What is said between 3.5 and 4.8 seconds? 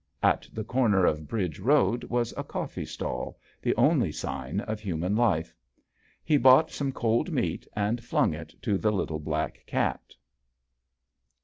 the only sign of